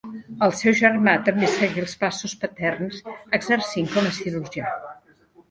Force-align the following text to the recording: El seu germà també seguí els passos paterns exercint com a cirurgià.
El 0.43 0.53
seu 0.59 0.71
germà 0.77 1.13
també 1.27 1.49
seguí 1.55 1.83
els 1.83 1.93
passos 2.05 2.33
paterns 2.45 2.99
exercint 3.41 3.93
com 3.95 4.09
a 4.09 4.17
cirurgià. 4.19 4.75